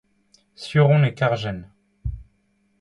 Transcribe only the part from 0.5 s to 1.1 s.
sur on